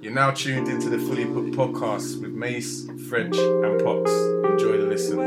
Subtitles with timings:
[0.00, 4.10] You're now tuned into the Fully Booked podcast with Mace, French, and Pox.
[4.50, 5.20] Enjoy the listen.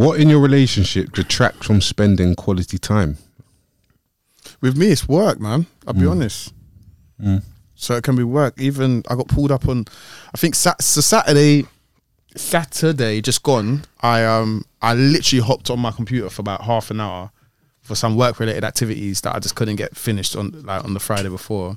[0.00, 3.18] What in your relationship detracts from spending quality time?
[4.62, 5.66] With me, it's work, man.
[5.86, 6.10] I'll be mm.
[6.10, 6.54] honest.
[7.22, 7.42] Mm.
[7.74, 8.58] So it can be work.
[8.58, 9.84] Even I got pulled up on,
[10.34, 11.66] I think sat- so Saturday,
[12.34, 13.84] Saturday just gone.
[14.00, 17.30] I um I literally hopped on my computer for about half an hour
[17.82, 21.00] for some work related activities that I just couldn't get finished on like on the
[21.00, 21.76] Friday before,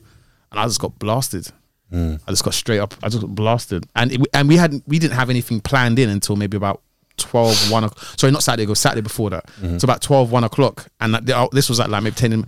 [0.50, 1.50] and I just got blasted.
[1.92, 2.22] Mm.
[2.26, 2.94] I just got straight up.
[3.04, 6.08] I just got blasted, and it, and we hadn't we didn't have anything planned in
[6.08, 6.82] until maybe about
[7.18, 8.20] 12, 1 o'clock.
[8.20, 9.50] Sorry, not Saturday, it was Saturday before that.
[9.80, 10.88] So about 12, 1 o'clock.
[11.00, 12.46] And that, this was at like maybe 10 in,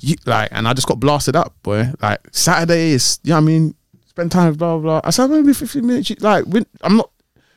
[0.00, 1.90] you, like, and I just got blasted up, boy.
[2.00, 3.74] Like, Saturday is, you know what I mean?
[4.06, 5.00] Spend time, blah, blah, blah.
[5.04, 6.10] I said, maybe 15 minutes.
[6.20, 7.10] Like, when, I'm not,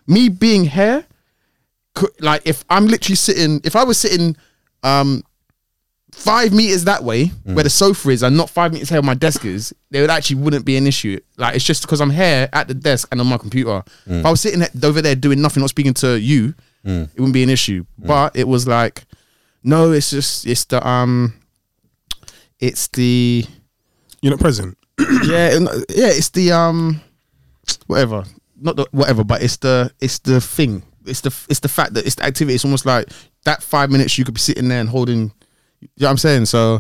[0.08, 1.06] me being here,
[1.94, 4.36] could, like, if I'm literally sitting, if I was sitting,
[4.84, 5.24] um,
[6.12, 9.14] five meters that way where the sofa is and not five meters here where my
[9.14, 11.20] desk is, there would actually wouldn't be an issue.
[11.38, 13.84] Like it's just because I'm here at the desk and on my computer.
[14.06, 17.44] If I was sitting over there doing nothing, not speaking to you, it wouldn't be
[17.44, 17.86] an issue.
[17.98, 19.04] But it was like,
[19.64, 21.34] no, it's just it's the um,
[22.60, 23.46] it's the
[24.22, 24.78] You're not present.
[25.26, 25.58] yeah
[25.90, 27.02] yeah it's the um,
[27.88, 28.24] whatever,
[28.60, 30.84] not the whatever, but it's the it's the thing.
[31.06, 32.56] It's the it's the fact that it's the activity.
[32.56, 33.08] It's almost like
[33.46, 35.32] that five minutes you could be sitting there and holding.
[35.82, 36.46] You know what I'm saying?
[36.46, 36.80] So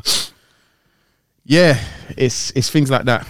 [1.43, 1.79] yeah,
[2.17, 3.27] it's it's things like that.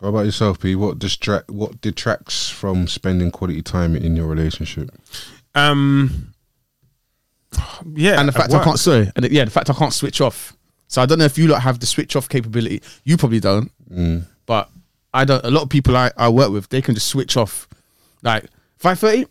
[0.00, 0.76] What about yourself, P?
[0.76, 4.90] What distract what detracts from spending quality time in your relationship?
[5.54, 6.34] Um,
[7.94, 10.54] yeah, and the fact I can't sorry, and yeah, the fact I can't switch off.
[10.86, 12.82] So I don't know if you lot have the switch off capability.
[13.04, 13.72] You probably don't,
[14.46, 14.70] but
[15.12, 15.44] I don't.
[15.44, 17.68] A lot of people I, I work with, they can just switch off,
[18.22, 18.44] like
[18.76, 19.26] five thirty.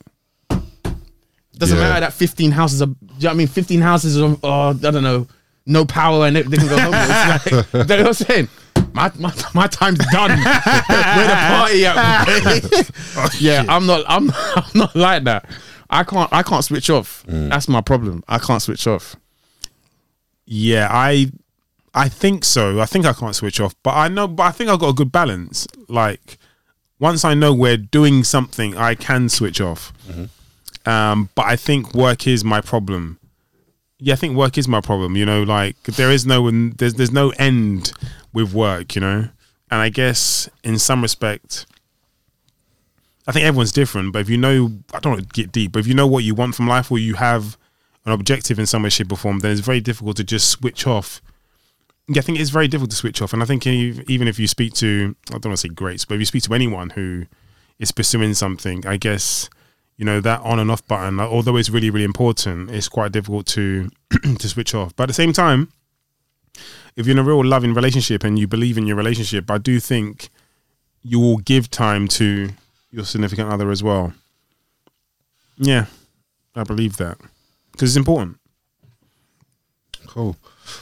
[1.57, 1.87] Doesn't Yeah.
[1.89, 2.85] matter that fifteen houses are.
[2.87, 3.47] Do you know what I mean?
[3.47, 4.37] Fifteen houses are.
[4.43, 5.27] Oh, I don't know,
[5.65, 6.91] no power and they, they can go home.
[6.91, 8.49] Like, you know what I'm saying?
[8.93, 10.29] My, my, my time's done.
[10.39, 12.91] Where the party at?
[13.19, 14.03] Oh, yeah, I'm not.
[14.07, 15.45] I'm, I'm not like that.
[15.89, 16.31] I can't.
[16.31, 17.23] I can't switch off.
[17.27, 17.49] Mm.
[17.49, 18.23] That's my problem.
[18.27, 19.15] I can't switch off.
[20.45, 21.31] Yeah, I
[21.93, 22.79] I think so.
[22.79, 24.27] I think I can't switch off, but I know.
[24.27, 25.67] But I think I've got a good balance.
[25.87, 26.37] Like
[26.99, 29.93] once I know we're doing something, I can switch off.
[30.07, 30.25] Mm-hmm.
[30.87, 33.19] Um, but I think work is my problem.
[33.99, 35.17] Yeah, I think work is my problem.
[35.17, 37.91] You know, like there is no there's there's no end
[38.31, 38.95] with work.
[38.95, 39.29] You know,
[39.69, 41.65] and I guess in some respect.
[43.29, 45.79] I think everyone's different, but if you know, I don't want to get deep, but
[45.79, 47.57] if you know what you want from life or you have
[48.05, 50.87] an objective in some way, shape, or form, then it's very difficult to just switch
[50.87, 51.21] off.
[52.07, 53.33] Yeah, I think it's very difficult to switch off.
[53.33, 56.13] And I think even if you speak to, I don't want to say greats, but
[56.13, 57.25] if you speak to anyone who
[57.79, 59.49] is pursuing something, I guess,
[59.97, 63.47] you know, that on and off button, although it's really, really important, it's quite difficult
[63.47, 63.89] to
[64.39, 64.95] to switch off.
[64.95, 65.71] But at the same time,
[66.95, 69.79] if you're in a real loving relationship and you believe in your relationship, I do
[69.79, 70.29] think
[71.03, 72.49] you will give time to
[72.91, 74.13] your significant other as well.
[75.57, 75.87] Yeah,
[76.55, 77.17] I believe that
[77.71, 78.37] because it's important.
[80.07, 80.35] Cool.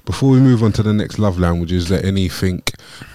[0.06, 2.64] Before we move on to the next love language, is there anything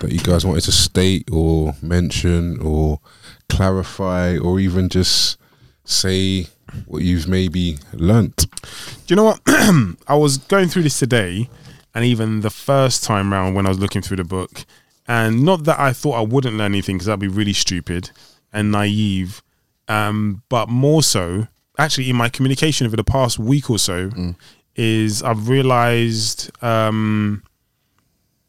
[0.00, 3.00] that you guys wanted to state or mention or
[3.48, 5.38] clarify or even just
[5.90, 6.46] say
[6.86, 8.46] what you've maybe learnt?
[9.06, 9.40] Do you know what?
[10.08, 11.48] I was going through this today,
[11.94, 14.64] and even the first time round when I was looking through the book,
[15.08, 18.10] and not that I thought I wouldn't learn anything because that'd be really stupid
[18.52, 19.42] and naive,
[19.88, 24.10] um, but more so, actually, in my communication over the past week or so,
[24.76, 26.50] is I've realized.
[26.62, 27.42] Um,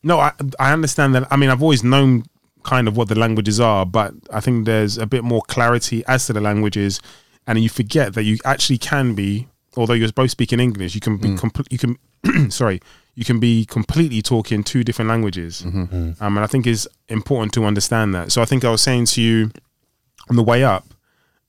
[0.03, 1.27] no, I I understand that.
[1.31, 2.23] I mean, I've always known
[2.63, 6.27] kind of what the languages are, but I think there's a bit more clarity as
[6.27, 7.01] to the languages,
[7.47, 11.17] and you forget that you actually can be, although you're both speaking English, you can
[11.17, 11.39] be mm.
[11.39, 11.71] complete.
[11.71, 12.81] You can, sorry,
[13.15, 15.83] you can be completely talking two different languages, mm-hmm.
[15.83, 16.21] mm.
[16.21, 18.31] um, and I think it's important to understand that.
[18.31, 19.51] So I think I was saying to you
[20.29, 20.85] on the way up,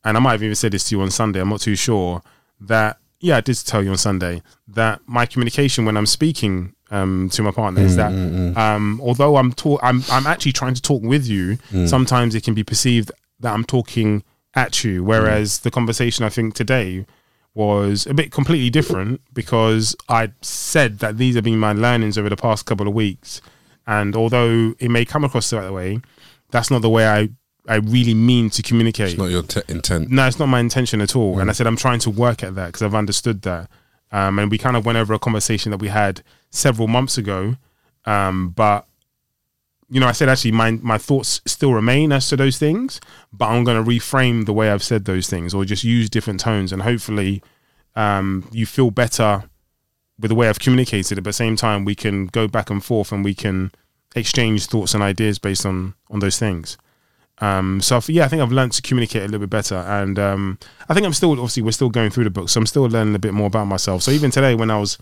[0.04, 1.40] and I might have even said this to you on Sunday.
[1.40, 2.22] I'm not too sure
[2.60, 2.98] that.
[3.24, 7.42] Yeah, I did tell you on Sunday that my communication when I'm speaking um, to
[7.44, 11.02] my partner is mm, that um, although I'm talk, I'm I'm actually trying to talk
[11.04, 11.58] with you.
[11.86, 14.24] Sometimes it can be perceived that I'm talking
[14.54, 17.06] at you, whereas the conversation I think today
[17.54, 22.28] was a bit completely different because I said that these have been my learnings over
[22.28, 23.40] the past couple of weeks,
[23.86, 26.00] and although it may come across that way,
[26.50, 27.28] that's not the way I
[27.68, 29.10] I really mean to communicate.
[29.10, 30.10] It's not your te- intent.
[30.10, 31.38] No, it's not my intention at all.
[31.38, 33.70] And I said I'm trying to work at that because I've understood that.
[34.10, 37.56] um, and we kind of went over a conversation that we had several months ago.
[38.04, 38.86] Um, but
[39.92, 43.00] you know, I said actually my my thoughts still remain as to those things,
[43.32, 46.40] but I'm going to reframe the way I've said those things, or just use different
[46.40, 47.42] tones, and hopefully,
[47.94, 49.44] um, you feel better
[50.18, 51.16] with the way I've communicated.
[51.16, 53.70] but At the same time, we can go back and forth, and we can
[54.16, 56.78] exchange thoughts and ideas based on on those things.
[57.38, 60.18] Um, so I've- yeah, I think I've learned to communicate a little bit better, and
[60.18, 62.84] um, I think I'm still obviously we're still going through the book, so I'm still
[62.84, 64.02] learning a bit more about myself.
[64.02, 64.96] So even today, when I was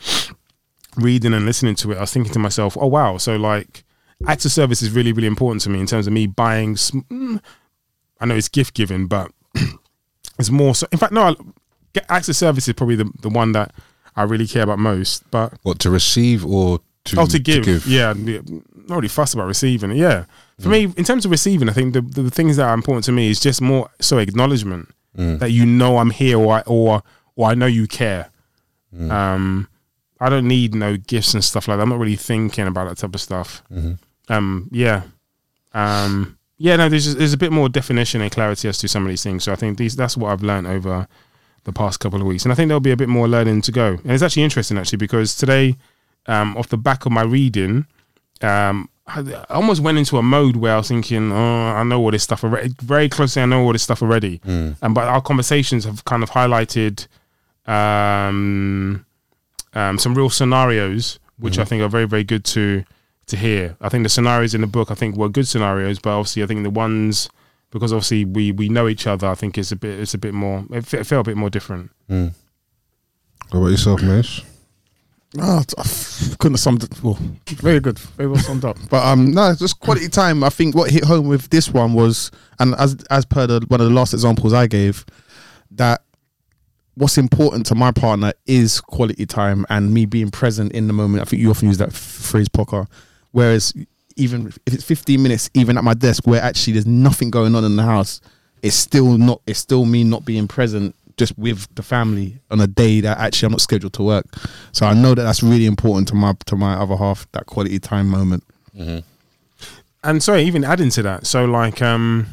[0.96, 3.84] reading and listening to it, I was thinking to myself, "Oh wow!" So like,
[4.26, 6.76] acts of service is really really important to me in terms of me buying.
[6.76, 7.40] Sm- mm,
[8.20, 9.30] I know it's gift giving, but
[10.38, 10.86] it's more so.
[10.92, 11.34] In fact, no,
[12.08, 13.72] acts of service is probably the the one that
[14.16, 15.28] I really care about most.
[15.30, 18.40] But What to receive or to oh, to give, yeah, yeah,
[18.88, 19.92] not really fussed about receiving.
[19.92, 20.24] Yeah,
[20.60, 23.04] for me, in terms of receiving, I think the, the the things that are important
[23.06, 24.88] to me is just more so acknowledgement
[25.38, 27.02] that you know I'm here or I, or
[27.36, 28.30] or I know you care.
[29.10, 29.68] Um,
[30.20, 31.82] I don't need no gifts and stuff like that.
[31.82, 33.62] I'm not really thinking about that type of stuff.
[34.30, 35.02] Um, yeah,
[35.72, 36.76] um, yeah.
[36.76, 39.22] No, there's just, there's a bit more definition and clarity as to some of these
[39.22, 39.44] things.
[39.44, 41.08] So I think these that's what I've learned over
[41.64, 43.72] the past couple of weeks, and I think there'll be a bit more learning to
[43.72, 43.98] go.
[44.02, 45.76] And it's actually interesting actually because today,
[46.26, 47.86] um, off the back of my reading,
[48.40, 51.36] um, I almost went into a mode where I was thinking, oh,
[51.74, 52.72] I know all this stuff already.
[52.80, 54.40] Very closely, I know all this stuff already.
[54.80, 57.08] And but our conversations have kind of highlighted
[57.66, 59.04] um,
[59.74, 62.84] um, some real scenarios, which I think are very, very good to
[63.30, 63.76] to hear.
[63.80, 66.46] I think the scenarios in the book, I think, were good scenarios, but obviously, I
[66.46, 67.28] think the ones
[67.70, 69.26] because obviously we we know each other.
[69.28, 70.64] I think it's a bit it's a bit more.
[70.72, 71.90] It fe- it felt a bit more different.
[72.08, 72.32] What
[73.52, 74.42] about yourself, Mace?
[75.38, 75.82] Oh, I
[76.38, 77.02] couldn't have summed it.
[77.04, 77.16] Well,
[77.46, 78.76] very good, very well summed up.
[78.90, 80.42] But um, no, just quality time.
[80.42, 83.80] I think what hit home with this one was, and as as per the one
[83.80, 85.04] of the last examples I gave,
[85.72, 86.02] that
[86.94, 91.22] what's important to my partner is quality time and me being present in the moment.
[91.22, 92.88] I think you often use that f- phrase, poker.
[93.32, 93.72] Whereas
[94.16, 97.64] even if it's 15 minutes, even at my desk where actually there's nothing going on
[97.64, 98.20] in the house,
[98.62, 99.40] it's still not.
[99.46, 103.46] It's still me not being present just with the family on a day that actually
[103.46, 104.26] I'm not scheduled to work.
[104.72, 107.30] So I know that that's really important to my to my other half.
[107.32, 108.44] That quality time moment.
[110.02, 112.26] and sorry, even adding to that, so like, um,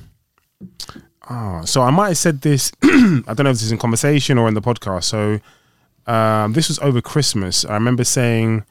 [1.30, 2.72] ah, so I might have said this.
[2.84, 5.04] I don't know if this is in conversation or in the podcast.
[5.04, 5.40] So,
[6.12, 7.66] um, this was over Christmas.
[7.66, 8.64] I remember saying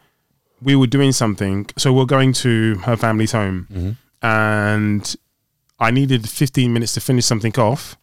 [0.62, 1.66] we were doing something.
[1.76, 5.16] So we're going to her family's home, and
[5.78, 7.96] I needed 15 minutes to finish something off.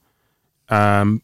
[0.70, 1.22] Um,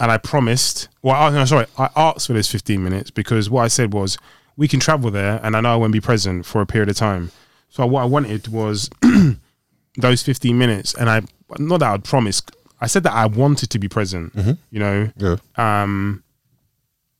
[0.00, 0.88] and I promised.
[1.02, 4.16] Well, I, no, sorry, I asked for this 15 minutes because what I said was
[4.56, 6.96] we can travel there, and I know I won't be present for a period of
[6.96, 7.30] time.
[7.68, 8.88] So what I wanted was
[9.96, 11.22] those 15 minutes, and I
[11.58, 12.50] not that I'd promised.
[12.80, 14.32] I said that I wanted to be present.
[14.70, 15.36] You know, Yeah.
[15.56, 16.22] um,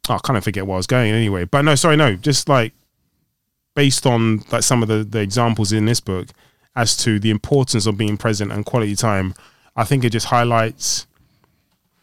[0.09, 1.45] I kind of forget where I was going anyway.
[1.45, 2.73] But no, sorry, no, just like
[3.79, 6.27] based on like some of the the examples in this book
[6.75, 9.33] as to the importance of being present and quality time.
[9.77, 11.07] I think it just highlights.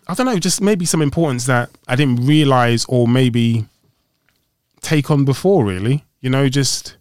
[0.07, 3.65] I don't know, just maybe some importance that I didn't realize or maybe
[4.79, 5.65] take on before.
[5.65, 6.95] Really, you know, just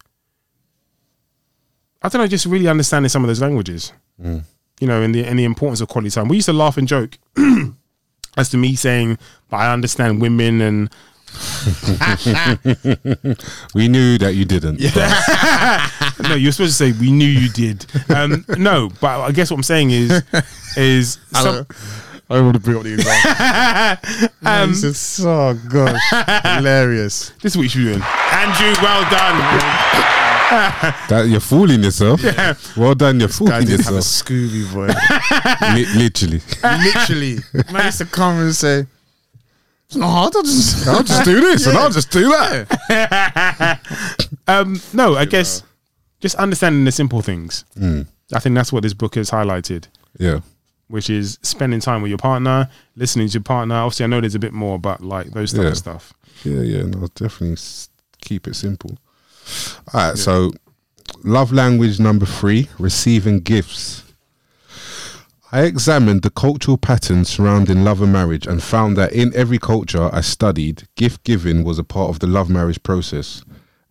[2.01, 3.93] I don't know, just really understanding some of those languages.
[4.21, 4.43] Mm.
[4.81, 6.27] You know, and the and the importance of quality time.
[6.27, 7.17] We used to laugh and joke
[8.37, 9.19] as to me saying
[9.51, 10.89] that I understand women and
[13.73, 14.79] We knew that you didn't.
[14.93, 17.85] but- no, you're supposed to say we knew you did.
[18.09, 20.23] Um, no, but I guess what I'm saying is
[20.77, 21.65] is some,
[22.29, 24.29] I don't want to bring up the example.
[24.45, 25.99] um, just, oh gosh,
[26.57, 27.29] hilarious.
[27.41, 28.01] this is what you should be doing.
[28.03, 29.41] Andrew, well done.
[31.09, 32.21] That you're fooling yourself.
[32.77, 34.27] Well done, you're I fooling did have a yourself.
[34.27, 34.95] Scooby voice.
[35.75, 36.41] Li- literally.
[36.63, 37.39] Literally,
[37.73, 38.85] man used to come and say,
[39.95, 40.35] "It's not hard.
[40.35, 43.79] I'll just, I'll just do this and I'll just do that.
[44.47, 45.63] Um, no, I guess
[46.19, 47.65] just understanding the simple things.
[47.81, 49.87] I think that's what this book has highlighted,
[50.19, 50.41] Yeah.
[50.87, 53.73] which is spending time with your partner, listening to your partner.
[53.75, 55.69] Obviously, I know there's a bit more, but like those type Yeah.
[55.69, 56.13] of stuff.
[56.43, 57.57] Yeah, yeah, no, definitely
[58.21, 58.99] keep it simple.
[59.93, 60.51] All right, so
[61.23, 64.03] love language number three receiving gifts.
[65.55, 70.09] I examined the cultural patterns surrounding love and marriage and found that in every culture
[70.11, 73.41] I studied, gift giving was a part of the love marriage process.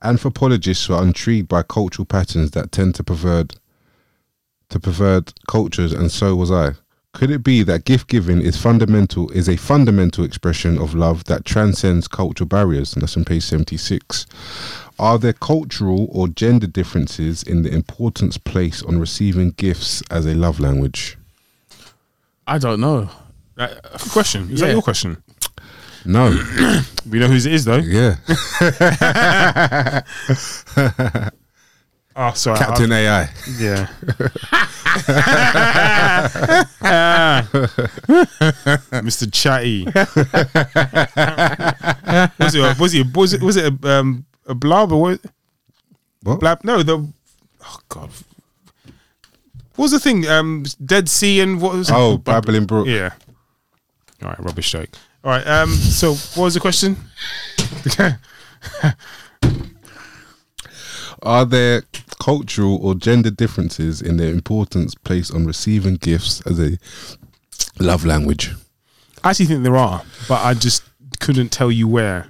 [0.02, 3.56] Anthropologists were intrigued by cultural patterns that tend to pervert
[4.68, 6.72] to pervert cultures, and so was I.
[7.14, 11.46] Could it be that gift giving is fundamental is a fundamental expression of love that
[11.46, 12.92] transcends cultural barriers?
[12.92, 14.26] And that's on page seventy six.
[14.98, 20.34] Are there cultural or gender differences in the importance placed on receiving gifts as a
[20.34, 21.16] love language?
[22.46, 23.08] I don't know.
[23.56, 23.68] Uh,
[24.10, 24.66] question is Yeah.
[24.66, 25.22] that your question?
[26.04, 26.30] No.
[27.10, 27.76] We know whose it is though.
[27.76, 28.16] yeah.
[32.16, 32.58] Oh, sorry.
[32.60, 33.28] Captain AI.
[33.58, 33.88] Yeah.
[39.02, 39.32] Mr.
[39.32, 39.84] Chatty.
[42.38, 42.60] was it?
[42.60, 43.16] a- Was it?
[43.16, 43.42] Was it?
[43.42, 45.20] Was it a, um, a blob or what?
[46.22, 46.40] What?
[46.40, 46.64] Blab?
[46.64, 47.06] No, the.
[47.64, 48.10] Oh God.
[49.76, 50.26] What was the thing?
[50.28, 51.90] Um, Dead Sea and what was?
[51.90, 51.94] it?
[51.96, 52.86] Oh, Babbling Brook.
[52.86, 53.10] Yeah.
[54.22, 54.90] All right, rubbish joke.
[55.24, 55.46] All right.
[55.46, 55.70] Um.
[55.70, 56.96] So, what was the question?
[61.22, 61.82] Are there
[62.20, 66.78] cultural or gender differences in their importance placed on receiving gifts as a
[67.80, 68.52] love language?
[69.24, 70.84] I actually think there are, but I just
[71.20, 72.28] couldn't tell you where.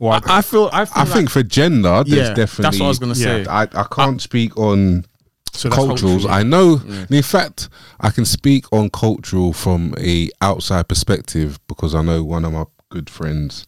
[0.00, 0.68] Or I, I feel.
[0.72, 2.62] I, feel I think for gender, there's yeah, definitely.
[2.62, 3.42] that's what I was gonna say.
[3.42, 3.52] Yeah.
[3.52, 5.04] I, I can't speak on
[5.52, 6.22] so culturals.
[6.22, 6.28] cultural.
[6.30, 6.80] I know,
[7.10, 7.68] in fact,
[8.00, 12.64] I can speak on cultural from a outside perspective because I know one of my
[12.88, 13.66] good friends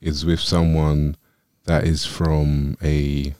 [0.00, 1.16] is with someone
[1.64, 3.34] that is from a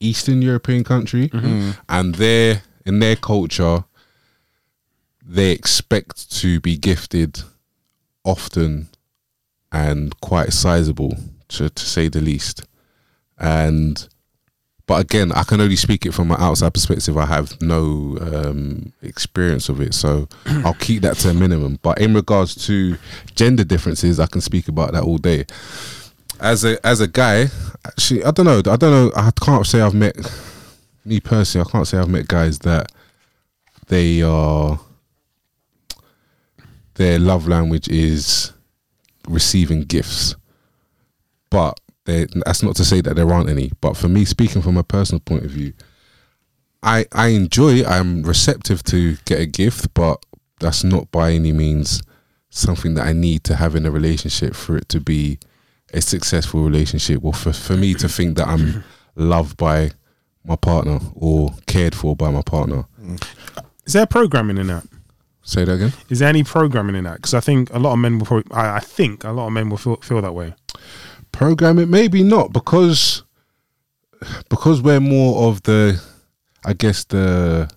[0.00, 1.70] Eastern European country, mm-hmm.
[1.88, 3.84] and they in their culture
[5.26, 7.40] they expect to be gifted
[8.24, 8.88] often
[9.72, 11.16] and quite sizable,
[11.48, 12.64] to, to say the least,
[13.38, 14.08] and
[14.86, 17.16] but again, I can only speak it from an outside perspective.
[17.16, 21.78] I have no um, experience of it, so I'll keep that to a minimum.
[21.82, 22.96] But in regards to
[23.34, 25.46] gender differences, I can speak about that all day.
[26.40, 27.46] As a as a guy,
[27.86, 28.58] actually, I don't know.
[28.58, 29.12] I don't know.
[29.16, 30.16] I can't say I've met
[31.04, 31.66] me personally.
[31.66, 32.92] I can't say I've met guys that
[33.86, 34.80] they are
[36.94, 38.52] their love language is
[39.28, 40.36] receiving gifts,
[41.48, 43.72] but they, that's not to say that there aren't any.
[43.80, 45.72] But for me, speaking from a personal point of view,
[46.82, 47.84] I I enjoy.
[47.84, 50.24] I'm receptive to get a gift, but
[50.60, 52.02] that's not by any means
[52.50, 55.38] something that I need to have in a relationship for it to be
[55.92, 58.84] a successful relationship, or for for me to think that I'm
[59.14, 59.92] loved by
[60.44, 62.84] my partner or cared for by my partner.
[63.86, 64.84] Is there programming in that?
[65.42, 65.92] Say that again.
[66.08, 67.16] Is there any programming in that?
[67.16, 68.26] Because I think a lot of men will.
[68.26, 70.54] Probably, I, I think a lot of men will feel, feel that way.
[71.34, 73.24] Program it maybe not because
[74.48, 76.00] because we're more of the
[76.64, 77.68] i guess the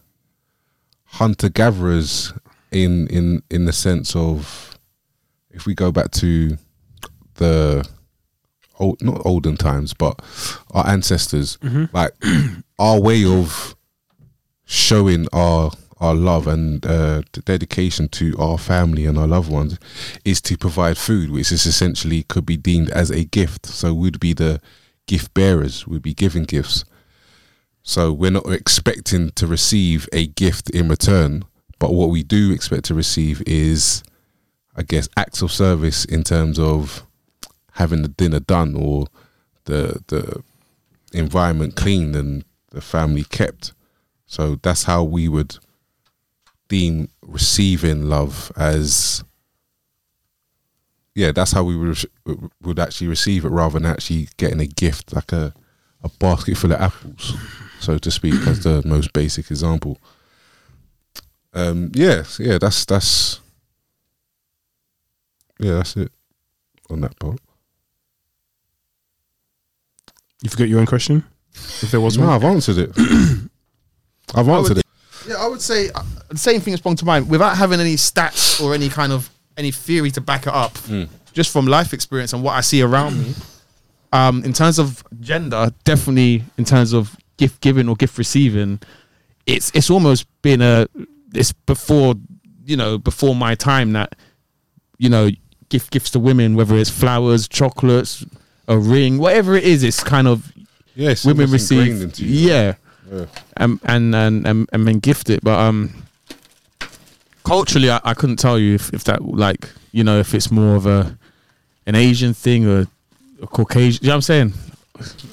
[1.06, 2.34] hunter gatherers
[2.72, 4.78] in in in the sense of
[5.50, 6.56] if we go back to
[7.36, 7.84] the
[8.80, 10.22] old not olden times but
[10.72, 11.86] our ancestors mm-hmm.
[11.94, 12.12] like
[12.80, 13.76] our way of
[14.66, 19.80] showing our our love and uh, dedication to our family and our loved ones
[20.24, 23.66] is to provide food, which is essentially could be deemed as a gift.
[23.66, 24.62] So we'd be the
[25.08, 25.88] gift bearers.
[25.88, 26.86] We'd be giving gifts.
[27.82, 31.46] So we're not expecting to receive a gift in return,
[31.80, 34.04] but what we do expect to receive is,
[34.75, 37.04] I guess, acts of service in terms of
[37.74, 39.08] having the dinner done or
[39.66, 40.44] the the
[41.13, 43.74] environment cleaned and the family kept.
[44.25, 45.58] So that's how we would
[46.67, 49.24] deem receiving love as
[51.15, 51.97] yeah that's how we would
[52.62, 55.53] would actually receive it rather than actually getting a gift like a
[56.03, 57.36] a basket full of apples
[57.79, 59.97] so to speak as the most basic example.
[61.53, 63.39] Um yeah yeah that's that's
[65.59, 66.12] yeah that's it
[66.89, 67.39] on that part.
[70.41, 71.24] You forget your own question.
[71.53, 72.91] If there was no one, i've answered it.
[74.36, 74.87] I've answered it
[75.27, 77.96] Yeah, I would say uh, the same thing that sprung to mind without having any
[77.96, 80.77] stats or any kind of any theory to back it up.
[81.34, 83.34] Just from life experience and what I see around me.
[84.13, 88.79] Um, in terms of gender, definitely in terms of gift giving or gift receiving,
[89.46, 90.88] it's it's almost been a
[91.34, 92.15] it's before
[92.65, 94.15] you know before my time that
[94.98, 95.29] you know
[95.69, 98.25] gift gifts to women whether it's flowers, chocolates,
[98.67, 100.51] a ring, whatever it is, it's kind of
[101.12, 102.75] it's women receive yeah
[103.12, 103.26] Yeah.
[103.58, 106.04] and and and and, and men gift it but um
[107.44, 110.76] culturally I, I couldn't tell you if, if that like you know if it's more
[110.76, 111.18] of a
[111.86, 112.88] an asian thing or
[113.42, 114.54] a caucasian you know what i'm saying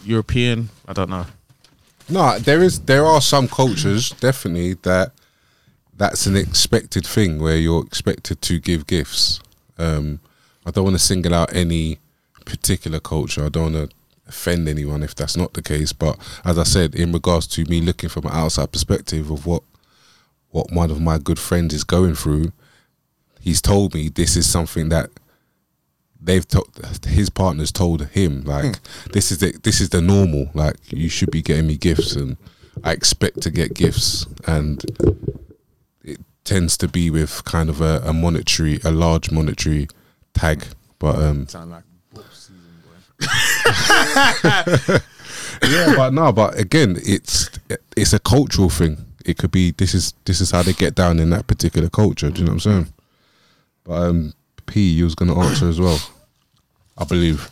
[0.05, 1.27] european i don't know
[2.09, 5.13] No, there is there are some cultures definitely that
[5.97, 9.41] that's an expected thing where you're expected to give gifts.
[9.79, 10.19] Um,
[10.67, 11.99] I don't want to single out any
[12.45, 13.47] particular culture.
[13.47, 13.97] I don't want to
[14.35, 15.93] offend anyone if that's not the case.
[15.93, 19.63] But as I said, in regards to me looking from an outside perspective of what
[20.51, 22.53] what one of my good friends is going through,
[23.41, 25.11] he's told me this is something that
[26.21, 26.69] they've told
[27.07, 28.79] his partners told him like
[29.13, 32.37] this is the this is the normal like you should be getting me gifts and
[32.83, 34.83] I expect to get gifts and
[36.03, 39.89] it tends to be with kind of a, a monetary a large monetary
[40.33, 40.65] tag
[40.99, 41.94] But um, Sound like book season, boy.
[45.63, 47.51] yeah, but no, but again, it's
[47.97, 49.05] it's a cultural thing.
[49.25, 52.31] It could be this is this is how they get down in that particular culture.
[52.31, 52.93] Do you know what I'm saying?
[53.85, 54.35] But um,
[54.67, 55.99] P, you was gonna answer as well,
[56.99, 57.51] I believe.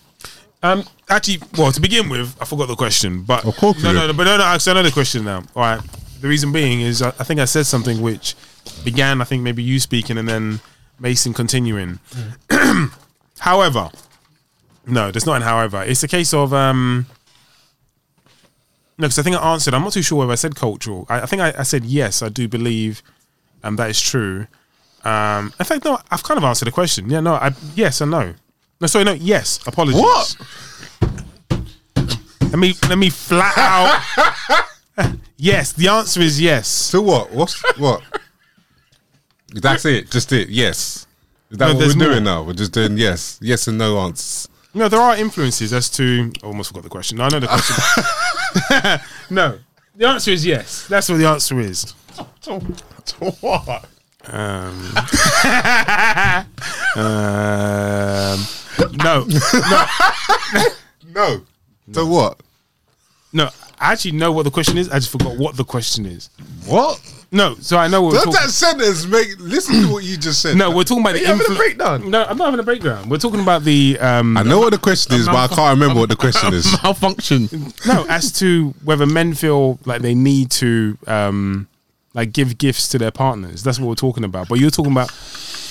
[0.62, 4.06] Um, actually, well, to begin with, I forgot the question, but Of course no, no,
[4.06, 4.44] no, but no, no.
[4.44, 5.42] Actually, I know the question now.
[5.56, 5.80] All right.
[6.20, 8.36] The reason being is I, I think I said something which
[8.84, 10.60] began, I think maybe you speaking and then
[11.00, 11.98] Mason continuing.
[13.40, 13.90] however,
[14.86, 15.82] no, there's not an however.
[15.82, 17.06] It's a case of um.
[18.98, 19.74] No, because I think I answered.
[19.74, 21.06] I'm not too sure whether I said cultural.
[21.08, 22.22] I, I think I, I said yes.
[22.22, 23.02] I do believe,
[23.62, 24.46] um, that is true.
[25.04, 27.08] Um, in fact, no, I've kind of answered the question.
[27.10, 28.34] Yeah, no, I yes and no.
[28.80, 29.58] No, sorry, no, yes.
[29.66, 30.00] Apologies.
[30.00, 30.36] What?
[32.50, 35.14] Let me let me flat out.
[35.36, 36.68] yes, the answer is yes.
[36.68, 37.32] So what?
[37.32, 38.02] What's what?
[39.54, 40.10] That's it.
[40.10, 40.48] Just it.
[40.48, 41.06] Yes.
[41.50, 42.08] Is that No, what we're more.
[42.08, 42.42] doing now?
[42.42, 44.48] We're just doing yes, yes and no answers.
[44.74, 46.32] No, there are influences as to.
[46.42, 47.18] I almost forgot the question.
[47.18, 49.00] No, I know the question.
[49.34, 49.58] no,
[49.96, 50.86] the answer is yes.
[50.88, 51.94] That's what the answer is.
[52.42, 53.84] To what?
[54.24, 54.94] Um,
[56.96, 58.46] um,
[59.02, 60.66] no, no,
[61.08, 61.42] No.
[61.92, 62.40] So what?
[63.32, 63.50] no.
[63.80, 64.88] I actually know what the question is.
[64.88, 66.30] I just forgot what the question is.
[66.66, 67.00] What?
[67.34, 68.40] No, so I know what we're Does talking.
[68.42, 69.40] that sentence make?
[69.40, 70.54] Listen to what you just said.
[70.54, 72.10] No, we're talking about the you having a breakdown?
[72.10, 73.08] No, I'm not having a breakdown.
[73.08, 75.98] We're talking about the um, I know what the question is, but I can't remember
[76.00, 76.70] what the question is.
[76.82, 77.48] Malfunction.
[77.86, 81.68] no, as to whether men feel like they need to um
[82.12, 83.62] like give gifts to their partners.
[83.62, 84.48] That's what we're talking about.
[84.48, 85.10] But you're talking about.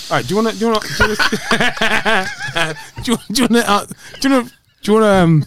[0.09, 0.59] All right, do you want to?
[0.59, 0.97] Do you want to?
[0.97, 2.77] Do you want to?
[3.03, 3.33] Do you want to?
[3.33, 4.53] Do you want to?
[4.81, 5.45] Do you want to um,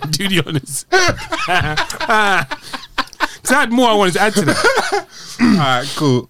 [0.10, 0.84] do the honors?
[3.42, 5.06] Because I had more I wanted to add to that.
[5.40, 6.28] All right, cool.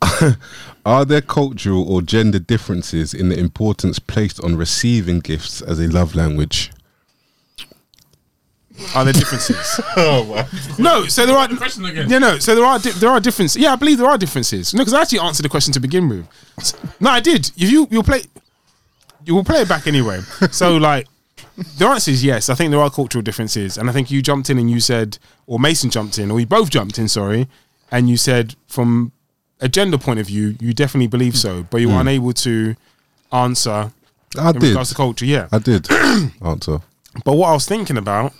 [0.84, 5.88] Are there cultural or gender differences in the importance placed on receiving gifts as a
[5.88, 6.70] love language?
[8.94, 9.80] Are there differences?
[9.96, 10.46] Oh my!
[10.82, 11.46] No, so there are.
[11.56, 12.08] Question again.
[12.08, 12.38] Yeah, no.
[12.38, 13.60] So there are di- there are differences.
[13.60, 14.72] Yeah, I believe there are differences.
[14.72, 16.26] No, because I actually answered the question to begin with.
[17.00, 17.50] No, I did.
[17.56, 18.22] If you you'll play,
[19.24, 20.20] you will play it back anyway.
[20.50, 21.06] So like,
[21.56, 22.48] the answer is yes.
[22.48, 25.18] I think there are cultural differences, and I think you jumped in and you said,
[25.46, 27.08] or Mason jumped in, or we both jumped in.
[27.08, 27.48] Sorry,
[27.90, 29.12] and you said from
[29.60, 31.94] a gender point of view, you definitely believe so, but you mm.
[31.94, 32.74] were unable to
[33.32, 33.92] answer
[34.38, 34.68] I in did.
[34.68, 35.24] regards to culture.
[35.24, 35.90] Yeah, I did
[36.42, 36.80] answer.
[37.24, 38.32] but what I was thinking about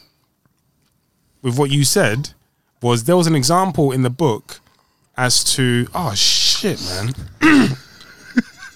[1.43, 2.31] with what you said
[2.81, 4.61] was there was an example in the book
[5.17, 6.81] as to oh shit,
[7.41, 7.69] man,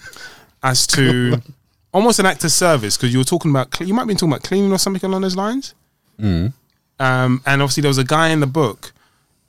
[0.63, 1.43] as to
[1.97, 4.43] almost an act of service because you were talking about you might be talking about
[4.43, 5.75] cleaning or something along those lines.
[6.19, 6.53] Um,
[6.99, 8.93] and obviously there was a guy in the book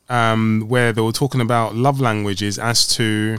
[0.09, 3.37] um, where they were talking about love languages as to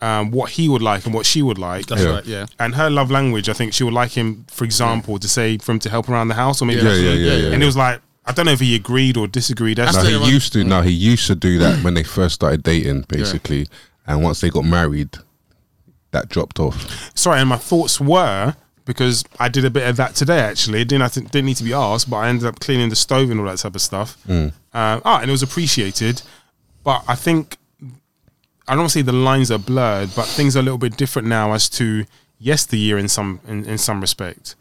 [0.00, 1.86] um, what he would like and what she would like.
[1.86, 2.10] That's Yeah.
[2.10, 2.24] right.
[2.26, 2.46] Yeah.
[2.58, 5.72] And her love language, I think she would like him, for example, to say for
[5.72, 6.78] him to help around the house or maybe.
[6.82, 7.52] Yeah, that's yeah, what- yeah, yeah.
[7.52, 9.78] And it was like, I don't know if he agreed or disagreed.
[9.78, 10.64] That's No, he used to.
[10.64, 13.68] No, he used to do that when they first started dating, basically.
[14.06, 15.16] And once they got married,
[16.10, 17.10] that dropped off.
[17.16, 17.40] sorry.
[17.40, 18.54] And my thoughts were
[18.86, 20.38] because I did a bit of that today.
[20.38, 22.96] Actually, it didn't to, didn't need to be asked, but I ended up cleaning the
[22.96, 24.16] stove and all that type of stuff.
[24.26, 24.52] Mm.
[24.72, 26.22] Uh, ah, and it was appreciated.
[26.84, 27.58] But I think
[28.68, 30.96] I don't want to say the lines are blurred, but things are a little bit
[30.96, 32.04] different now as to
[32.38, 34.54] yesteryear in some in, in some respect.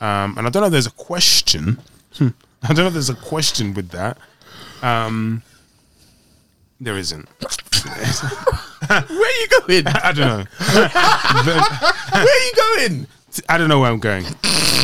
[0.00, 1.80] Um, and I don't know if there's a question.
[2.20, 4.18] I don't know if there's a question with that.
[4.82, 5.42] Um,
[6.80, 7.28] there isn't.
[9.08, 9.86] Where are you going?
[9.86, 10.44] I don't know.
[12.12, 12.52] Where are you
[12.88, 13.06] going?
[13.48, 14.24] I don't know where I'm going.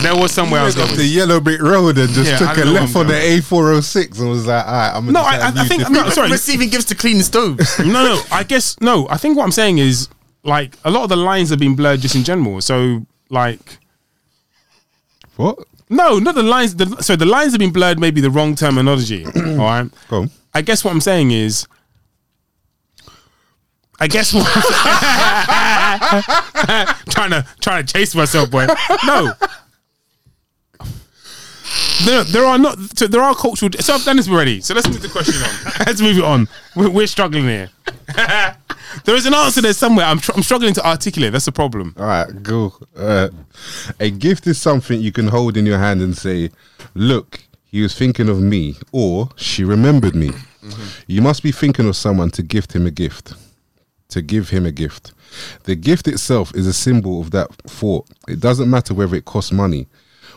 [0.03, 0.99] There was somewhere I was Went going.
[0.99, 3.07] up the yellow brick road and just Yeah, I took a don't know left what
[3.07, 5.49] on I'm the A406 and was like, all right, I'm gonna No, try I, I,
[5.51, 5.91] and I use think this.
[5.91, 6.09] no.
[6.11, 7.79] Sorry, Receiving gifts to clean the stoves.
[7.79, 8.21] no, no.
[8.33, 9.07] I guess no.
[9.09, 10.09] I think what I'm saying is
[10.43, 12.61] like a lot of the lines have been blurred just in general.
[12.61, 13.79] So like
[15.37, 15.59] What?
[15.89, 16.75] no, not the lines.
[16.75, 18.01] The, so the lines have been blurred.
[18.01, 19.25] Maybe the wrong terminology.
[19.37, 19.89] all right.
[20.09, 20.31] Go on.
[20.55, 21.69] I guess what I'm saying is.
[24.01, 24.47] I guess what
[27.11, 28.67] trying to trying to chase myself, boy.
[29.07, 29.33] No,
[32.05, 32.79] there, there are not.
[32.99, 33.71] So there are cultural.
[33.81, 34.61] So I've done this already.
[34.61, 35.73] So let's move the question on.
[35.87, 36.49] let's move it on.
[36.75, 37.71] We're, we're struggling here.
[39.05, 40.07] there is an answer there somewhere.
[40.07, 41.33] I'm, tr- I'm struggling to articulate.
[41.33, 41.95] That's the problem.
[41.99, 42.75] All right, go.
[42.97, 43.29] Uh,
[43.99, 46.51] a gift is something you can hold in your hand and say,
[46.95, 50.31] "Look, he was thinking of me," or "She remembered me."
[51.07, 53.35] You must be thinking of someone to gift him a gift.
[54.11, 55.13] To give him a gift.
[55.65, 58.09] The gift itself is a symbol of that thought.
[58.29, 59.87] It doesn't matter whether it costs money.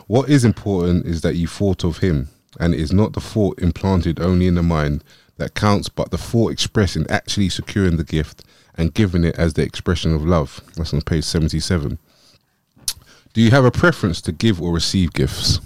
[0.06, 2.28] What is important is that you thought of him,
[2.60, 5.02] and it is not the thought implanted only in the mind
[5.38, 8.44] that counts, but the thought expressed in actually securing the gift
[8.76, 10.60] and giving it as the expression of love.
[10.76, 11.98] That's on page 77.
[13.32, 15.60] Do you have a preference to give or receive gifts?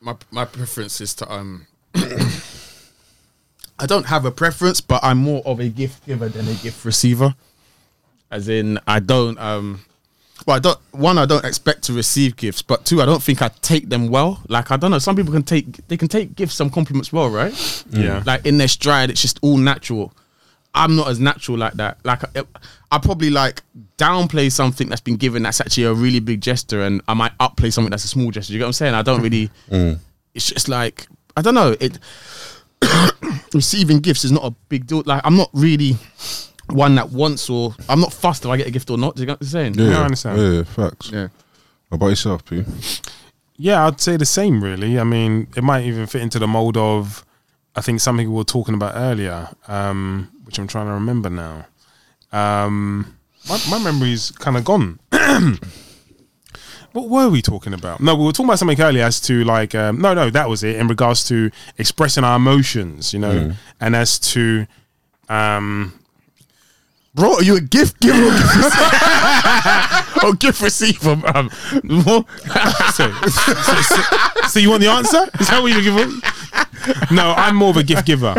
[0.00, 1.66] my my preference is to um
[3.80, 6.84] I don't have a preference, but I'm more of a gift giver than a gift
[6.84, 7.34] receiver.
[8.30, 9.84] As in, I don't um
[10.46, 13.42] well, I don't one, I don't expect to receive gifts, but two, I don't think
[13.42, 14.42] I take them well.
[14.48, 17.28] Like I don't know, some people can take they can take gifts, some compliments well,
[17.30, 17.84] right?
[17.90, 18.22] Yeah.
[18.26, 20.12] Like in their stride, it's just all natural.
[20.74, 21.98] I'm not as natural like that.
[22.04, 22.44] Like I,
[22.92, 23.62] I probably like
[23.98, 27.72] downplay something that's been given that's actually a really big gesture, and I might upplay
[27.72, 28.52] something that's a small gesture.
[28.52, 28.94] You get what I'm saying?
[28.94, 29.50] I don't really.
[30.32, 31.74] It's just like I don't know.
[31.80, 31.98] It
[33.54, 35.02] receiving gifts is not a big deal.
[35.04, 35.96] Like I'm not really
[36.68, 39.16] one that wants or I'm not fussed if I get a gift or not.
[39.16, 39.74] Do you get what I'm saying?
[39.74, 40.38] Yeah, I understand.
[40.40, 41.10] Yeah, facts.
[41.10, 41.28] Yeah.
[41.88, 42.64] What about yourself, P?
[43.56, 44.62] Yeah, I'd say the same.
[44.62, 47.24] Really, I mean, it might even fit into the mold of,
[47.76, 51.66] I think something we were talking about earlier, um, which I'm trying to remember now.
[52.32, 55.00] Um, my, my memory's kind of gone.
[56.92, 58.00] what were we talking about?
[58.00, 60.62] No, we were talking about something earlier as to like, um, no, no, that was
[60.64, 64.66] it in regards to expressing our emotions, you know, and as to,
[65.28, 65.92] um,
[67.14, 68.16] Bro, are you a gift giver
[70.24, 71.14] or gift receiver?
[71.14, 71.36] receiver?
[71.36, 71.50] Um,
[72.04, 72.26] what?
[72.94, 75.28] so, so, so, so you want the answer?
[75.40, 76.20] Is that what you're giving?
[77.10, 78.34] No, I'm more of a gift giver.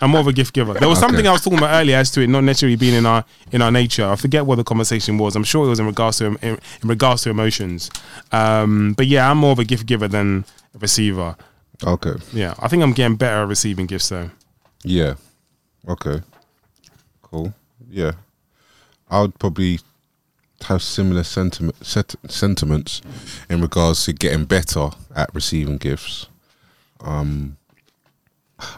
[0.00, 0.74] I'm more of a gift giver.
[0.74, 3.06] There was something I was talking about earlier as to it not necessarily being in
[3.06, 4.06] our in our nature.
[4.06, 5.36] I forget what the conversation was.
[5.36, 7.90] I'm sure it was in regards to in, in regards to emotions.
[8.32, 11.36] Um, but yeah, I'm more of a gift giver than a receiver.
[11.84, 12.14] Okay.
[12.32, 14.30] Yeah, I think I'm getting better at receiving gifts though.
[14.84, 15.14] Yeah.
[15.88, 16.22] Okay.
[17.22, 17.54] Cool.
[17.90, 18.12] Yeah.
[19.10, 19.80] I would probably
[20.64, 23.00] have similar sentiment set, sentiments
[23.48, 26.26] in regards to getting better at receiving gifts.
[27.00, 27.56] Um,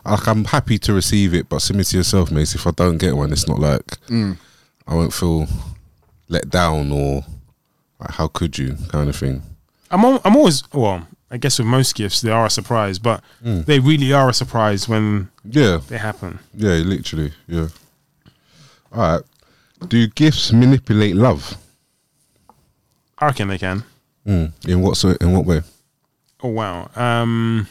[0.04, 2.54] like I'm happy to receive it, but similar to yourself, mate.
[2.54, 5.46] If I don't get one, it's not like I won't feel
[6.28, 7.24] let down or
[8.00, 9.42] like, how could you kind of thing.
[9.90, 11.06] I'm al- I'm always well.
[11.30, 14.86] I guess with most gifts, they are a surprise, but they really are a surprise
[14.88, 15.80] when Yeah.
[15.88, 16.38] they happen.
[16.54, 17.32] Yeah, literally.
[17.48, 17.68] Yeah.
[18.92, 19.22] All right.
[19.88, 21.56] Do gifts manipulate love?
[23.18, 23.84] I reckon they can.
[24.26, 24.52] Mm.
[24.68, 25.16] In what so?
[25.20, 25.62] In what way?
[26.42, 26.90] Oh wow.
[26.94, 27.68] Um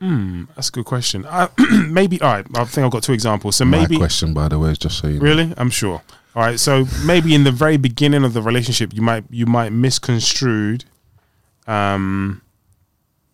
[0.00, 1.24] Hmm, that's a good question.
[1.24, 1.48] Uh,
[1.88, 3.56] maybe all right, I think I've got two examples.
[3.56, 5.20] So maybe My question, by the way, is just so you know.
[5.20, 6.02] really, I'm sure.
[6.34, 9.72] All right, so maybe in the very beginning of the relationship, you might you might
[9.72, 10.84] misconstrued
[11.66, 12.42] um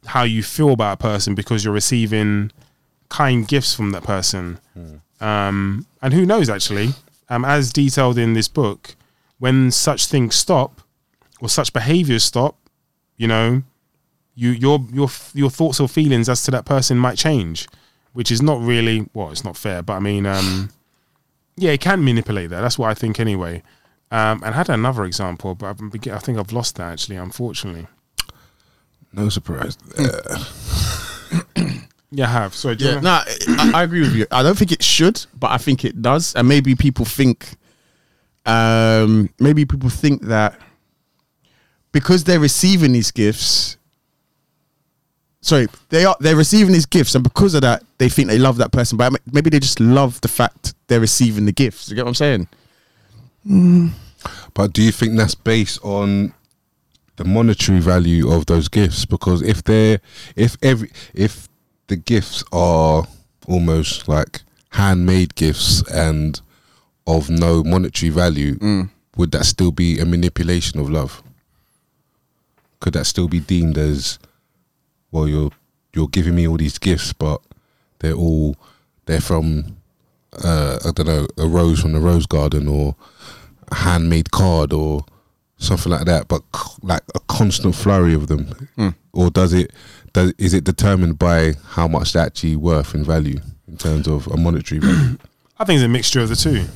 [0.06, 2.50] how you feel about a person because you're receiving
[3.08, 4.58] kind gifts from that person.
[5.20, 6.90] Um, and who knows actually,
[7.32, 8.94] um, as detailed in this book,
[9.38, 10.82] when such things stop
[11.40, 12.56] or such behaviors stop,
[13.16, 13.62] you know,
[14.34, 17.66] you your your your thoughts or feelings as to that person might change,
[18.12, 20.70] which is not really well, it's not fair, but I mean, um,
[21.56, 22.60] yeah, it can manipulate that.
[22.60, 23.62] That's what I think anyway.
[24.10, 25.74] Um, and I had another example, but
[26.10, 27.86] I think I've lost that actually, unfortunately.
[29.14, 29.78] No surprise.
[29.96, 30.44] Uh,
[32.14, 32.54] Yeah, I have.
[32.54, 34.26] Sorry, do you Yeah, wanna- no, I, I agree with you.
[34.30, 36.34] I don't think it should, but I think it does.
[36.34, 37.48] And maybe people think,
[38.44, 40.60] um, maybe people think that
[41.90, 43.78] because they're receiving these gifts,
[45.40, 48.58] sorry, they are they're receiving these gifts, and because of that, they think they love
[48.58, 48.98] that person.
[48.98, 51.88] But maybe they just love the fact they're receiving the gifts.
[51.88, 52.48] You get what I'm saying?
[54.54, 56.32] but do you think that's based on
[57.16, 59.04] the monetary value of those gifts?
[59.04, 60.00] Because if they're
[60.36, 61.48] if every if
[61.92, 63.04] the gifts are
[63.46, 66.40] almost like handmade gifts and
[67.06, 68.56] of no monetary value,
[69.16, 71.22] would that still be a manipulation of love?
[72.80, 74.18] Could that still be deemed as
[75.10, 75.28] well?
[75.28, 75.50] You're
[75.94, 77.42] you're giving me all these gifts, but
[77.98, 78.56] they're all
[79.04, 79.76] they're from
[80.42, 82.96] uh, I don't know a rose from the rose garden or
[83.70, 85.04] a handmade card or
[85.58, 88.46] something like that, but c- like a constant flurry of them,
[89.12, 89.72] or does it?
[90.12, 94.26] Does is it determined by how much they're actually worth in value in terms of
[94.28, 95.18] a monetary value?
[95.58, 96.66] I think it's a mixture of the two.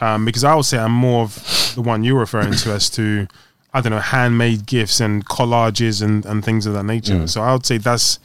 [0.00, 3.26] Um, because I would say I'm more of the one you're referring to as to,
[3.72, 7.26] I don't know, handmade gifts and collages and, and things of that nature.
[7.28, 8.18] So I would say that's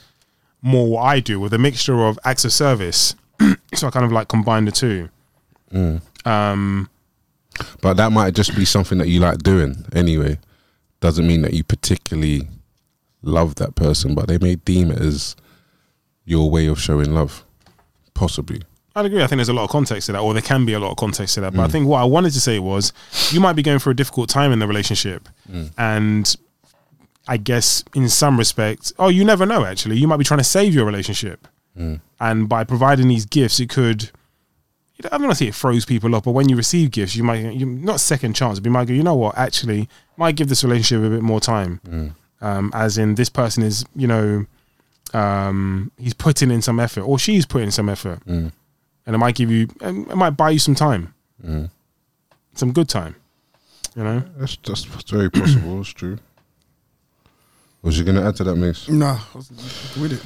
[0.61, 3.15] more what I do with a mixture of acts of service.
[3.73, 5.09] so I kind of like combine the two.
[6.25, 6.89] Um,
[7.81, 10.39] but that might just be something that you like doing anyway.
[10.99, 12.47] Doesn't mean that you particularly
[13.21, 15.35] love that person, but they may deem it as
[16.25, 17.45] your way of showing love,
[18.13, 18.61] possibly.
[18.95, 19.23] I'd agree.
[19.23, 20.91] I think there's a lot of context to that, or there can be a lot
[20.91, 21.53] of context to that.
[21.53, 21.71] But I mm.
[21.71, 22.91] think what I wanted to say was
[23.31, 25.29] you might be going through a difficult time in the relationship.
[25.49, 25.71] Mm.
[25.77, 26.35] And
[27.27, 29.97] I guess in some respects, oh, you never know, actually.
[29.97, 31.47] You might be trying to save your relationship.
[31.77, 32.01] Mm.
[32.19, 34.11] And by providing these gifts, it could,
[35.05, 37.23] I don't want to say it throws people off, but when you receive gifts, you
[37.23, 40.49] might you not second chance, but you might go, you know what, actually, might give
[40.49, 41.79] this relationship a bit more time.
[42.41, 44.45] Um, as in, this person is, you know,
[45.13, 48.51] um, he's putting in some effort, or she's putting in some effort, and
[49.05, 51.13] it might give you, it might buy you some time,
[52.55, 53.15] some good time.
[53.95, 55.81] You know, That's that's very possible.
[55.81, 56.17] It's true.
[57.81, 58.87] Was you going to add to that, Mace?
[58.87, 59.49] Nah, I was
[59.99, 60.23] with it.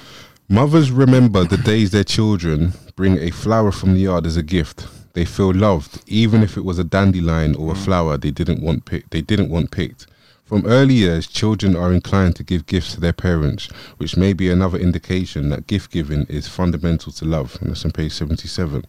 [0.48, 4.88] Mothers remember the days their children bring a flower from the yard as a gift.
[5.14, 8.86] They feel loved, even if it was a dandelion or a flower they didn't want
[8.86, 9.12] picked.
[9.12, 10.06] They didn't want picked.
[10.46, 14.50] From early years, children are inclined to give gifts to their parents, which may be
[14.50, 17.58] another indication that gift giving is fundamental to love.
[17.62, 18.86] And that's on page seventy-seven.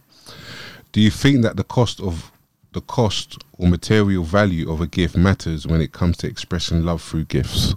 [0.91, 2.31] Do you think that the cost of
[2.73, 7.01] the cost or material value of a gift matters when it comes to expressing love
[7.01, 7.73] through gifts?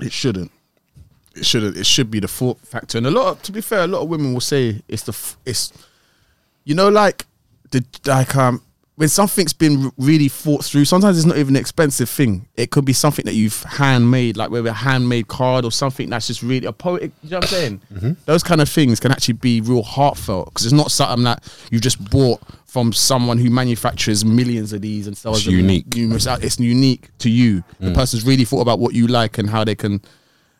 [0.00, 0.52] It shouldn't.
[1.34, 1.76] It shouldn't.
[1.76, 2.96] It should be the thought factor.
[2.96, 5.16] And a lot, of, to be fair, a lot of women will say it's the
[5.44, 5.72] it's,
[6.64, 7.26] you know, like
[7.72, 8.62] the like um
[8.96, 10.86] when something's been really thought through.
[10.86, 12.48] Sometimes it's not even an expensive thing.
[12.56, 16.26] It could be something that you've handmade, like maybe a handmade card or something that's
[16.26, 17.12] just really a poetic.
[17.22, 17.80] You know what I'm saying?
[17.96, 18.12] Mm-hmm.
[18.26, 21.80] Those kind of things can actually be real heartfelt because it's not something that you
[21.80, 25.94] just bought from someone who manufactures millions of these and sells It's them unique.
[25.94, 26.44] numerous out.
[26.44, 27.64] It's unique to you.
[27.80, 27.94] The mm.
[27.94, 30.02] person's really thought about what you like and how they can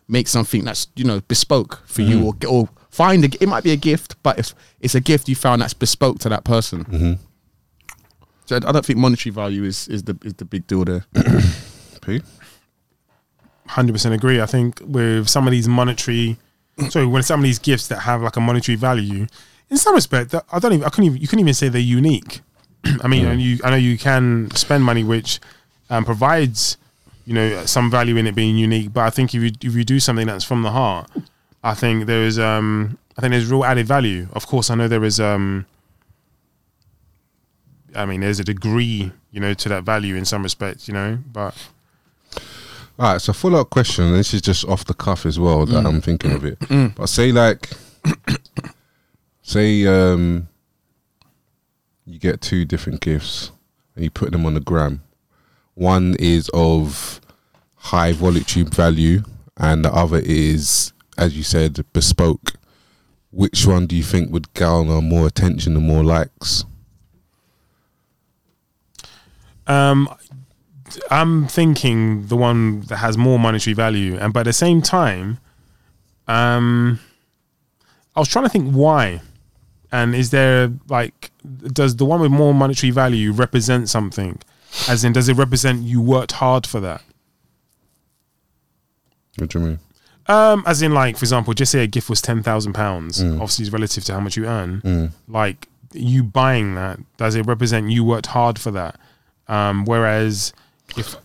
[0.08, 2.48] make something that's you know bespoke for you, mm-hmm.
[2.48, 5.36] or or find a, it might be a gift, but if it's a gift you
[5.36, 6.84] found that's bespoke to that person.
[6.84, 7.12] Mm-hmm.
[8.46, 11.04] So I don't think monetary value is is the is the big deal there.
[12.02, 12.22] P?
[13.68, 14.40] hundred percent agree.
[14.40, 16.36] I think with some of these monetary,
[16.88, 19.26] sorry, when some of these gifts that have like a monetary value,
[19.70, 21.80] in some respect, that- I don't even, I couldn't even, you couldn't even say they're
[21.80, 22.40] unique.
[23.02, 25.40] I mean, and you, I know you can spend money which
[25.90, 26.76] um, provides,
[27.26, 28.92] you know, some value in it being unique.
[28.92, 31.10] But I think if you if you do something that's from the heart,
[31.64, 34.28] I think there is, um, I think there's real added value.
[34.32, 35.66] Of course, I know there is, um,
[37.96, 41.18] I mean, there's a degree, you know, to that value in some respects, you know,
[41.32, 41.54] but.
[42.98, 44.12] All right, so follow up question.
[44.12, 46.58] This is just off the cuff as well that I'm thinking of it.
[46.96, 47.70] But say like,
[49.42, 50.48] say um,
[52.06, 53.50] you get two different gifts
[53.94, 55.02] and you put them on the gram.
[55.74, 57.20] One is of
[57.76, 59.22] high voluntary value,
[59.58, 62.54] and the other is, as you said, bespoke.
[63.30, 66.64] Which one do you think would garner more attention and more likes?
[69.66, 70.08] Um,
[71.10, 75.38] I'm thinking the one that has more monetary value, and at the same time,
[76.28, 77.00] um,
[78.14, 79.20] I was trying to think why,
[79.90, 81.30] and is there like,
[81.72, 84.38] does the one with more monetary value represent something?
[84.88, 87.02] As in, does it represent you worked hard for that?
[89.38, 89.78] What do you mean?
[90.28, 93.22] Um, as in, like for example, just say a gift was ten thousand pounds.
[93.22, 94.80] Obviously, it's relative to how much you earn.
[95.28, 98.98] Like you buying that, does it represent you worked hard for that?
[99.48, 100.52] Um, whereas
[100.96, 101.16] if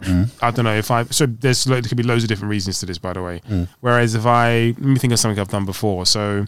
[0.00, 0.30] mm.
[0.42, 2.80] I don't know if I so there's lo- there could be loads of different reasons
[2.80, 3.40] to this, by the way.
[3.48, 3.68] Mm.
[3.80, 6.06] Whereas if I let me think of something I've done before.
[6.06, 6.46] So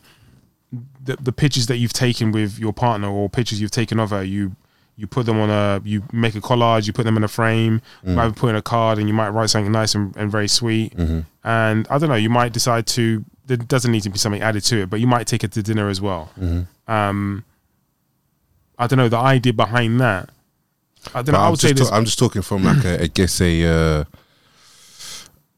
[1.04, 4.22] the the pictures that you've taken with your partner or pictures you've taken of her,
[4.22, 4.56] you
[4.96, 7.80] you put them on a you make a collage, you put them in a frame,
[8.04, 10.48] you might put in a card, and you might write something nice and, and very
[10.48, 10.94] sweet.
[10.96, 11.20] Mm-hmm.
[11.42, 13.24] And I don't know, you might decide to.
[13.46, 15.62] There doesn't need to be something added to it, but you might take it to
[15.62, 16.30] dinner as well.
[16.38, 16.92] Mm-hmm.
[16.92, 17.44] Um,
[18.78, 20.30] I don't know the idea behind that.
[21.14, 21.32] I don't know.
[21.32, 21.90] But I I'm would say just, this.
[21.90, 24.04] ta- I'm just talking from like a, I guess a uh,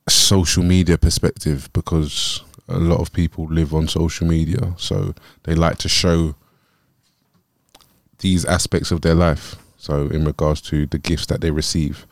[0.08, 5.78] social media perspective because a lot of people live on social media, so they like
[5.78, 6.34] to show
[8.18, 9.56] these aspects of their life.
[9.76, 12.06] So in regards to the gifts that they receive,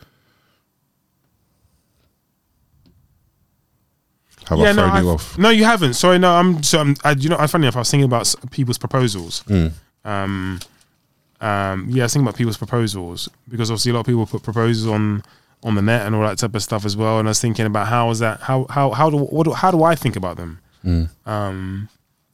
[4.49, 5.39] have I no, thrown you I've- off?
[5.39, 5.95] no, you haven't.
[5.95, 6.35] Sorry, no.
[6.35, 6.63] I'm.
[6.63, 6.97] So I'm.
[7.05, 9.45] I, you know, I funny enough, I was thinking about people's proposals.
[9.45, 9.73] Mm.
[10.05, 10.59] Um,
[11.41, 14.43] um, yeah, I was thinking about people's proposals because obviously a lot of people put
[14.43, 15.23] proposals on
[15.63, 17.19] on the net and all that type of stuff as well.
[17.19, 18.41] And I was thinking about how is that?
[18.41, 20.61] How how how do what do, how do I think about them?
[21.27, 21.89] Um,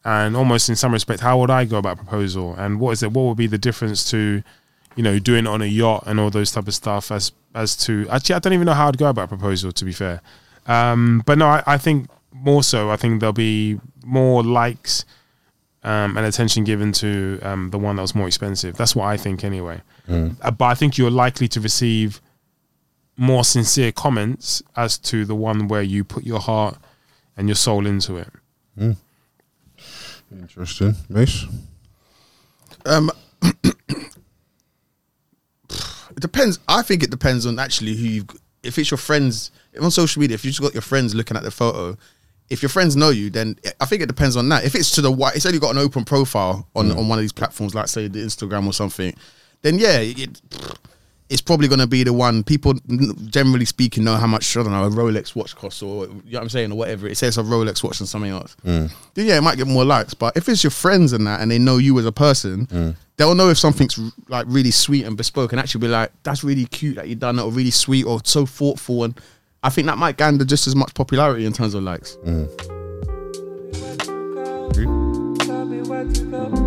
[0.04, 2.54] and almost in some respect, how would I go about a proposal?
[2.54, 3.12] And what is it?
[3.12, 4.42] What would be the difference to,
[4.94, 7.76] you know, doing it on a yacht and all those type of stuff as as
[7.78, 10.20] to actually I don't even know how I'd go about a proposal to be fair.
[10.66, 12.90] Um, but no, I, I think more so.
[12.90, 15.04] I think there'll be more likes
[15.86, 18.76] um, and attention given to um, the one that was more expensive.
[18.76, 19.80] That's what I think anyway.
[20.42, 22.20] Uh, but I think you're likely to receive
[23.16, 26.76] more sincere comments as to the one where you put your heart
[27.36, 28.28] and your soul into it.
[30.32, 31.46] Interesting, Mace.
[32.84, 33.10] Um,
[33.42, 34.10] it
[36.18, 36.58] depends.
[36.68, 38.26] I think it depends on actually who you've.
[38.64, 41.36] If it's your friends if on social media, if you just got your friends looking
[41.36, 41.96] at the photo,
[42.48, 44.64] if your friends know you, then I think it depends on that.
[44.64, 46.96] If it's to the white, it's only got an open profile on mm.
[46.96, 49.14] on one of these platforms, like say the Instagram or something,
[49.62, 50.40] then yeah, it,
[51.28, 52.74] it's probably going to be the one people
[53.26, 56.20] generally speaking know how much I don't know a Rolex watch costs or you know
[56.38, 57.08] what I'm saying or whatever.
[57.08, 58.56] It says a Rolex watch and something else.
[58.64, 58.92] Mm.
[59.14, 60.14] Then yeah, it might get more likes.
[60.14, 62.96] But if it's your friends and that, and they know you as a person, mm.
[63.16, 66.66] they'll know if something's like really sweet and bespoke, and actually be like, "That's really
[66.66, 69.02] cute that you done it," or really sweet or so thoughtful.
[69.02, 69.20] And
[69.66, 72.18] I think that might gander just as much popularity in terms of likes.
[72.24, 72.46] Mm.
[76.30, 76.65] Tell